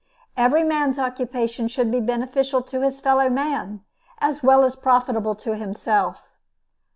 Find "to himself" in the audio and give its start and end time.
5.35-6.23